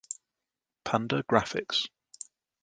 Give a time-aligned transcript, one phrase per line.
[0.83, 1.87] Panda Graphics.